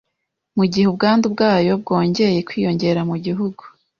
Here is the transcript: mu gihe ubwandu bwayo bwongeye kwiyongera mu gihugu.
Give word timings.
mu 0.57 0.63
gihe 0.71 0.85
ubwandu 0.91 1.25
bwayo 1.33 1.73
bwongeye 1.81 2.39
kwiyongera 2.47 3.01
mu 3.09 3.15
gihugu. 3.25 3.63